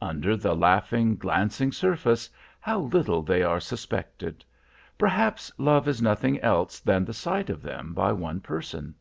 [0.00, 4.42] Under the laughing, glancing surface, how little they are suspected!
[4.96, 8.94] Perhaps love is nothing else than the sight of them by one person.